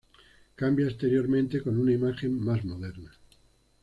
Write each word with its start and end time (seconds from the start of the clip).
Cambia 0.55 0.87
exteriormente 0.87 1.61
con 1.61 1.77
una 1.79 1.91
imagen 1.93 2.43
más 2.43 2.65
moderna. 2.65 3.11